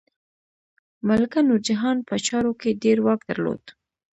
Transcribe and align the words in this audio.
ملکه 1.07 1.39
نورجهان 1.49 1.97
په 2.07 2.15
چارو 2.27 2.51
کې 2.61 2.79
ډیر 2.83 2.97
واک 3.05 3.21
درلود. 3.29 3.63